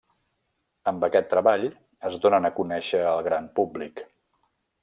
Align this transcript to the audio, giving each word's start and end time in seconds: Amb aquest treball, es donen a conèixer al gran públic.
Amb 0.91 1.05
aquest 1.07 1.29
treball, 1.33 1.67
es 2.11 2.19
donen 2.25 2.49
a 2.49 2.53
conèixer 2.61 3.05
al 3.13 3.23
gran 3.31 3.55
públic. 3.61 4.07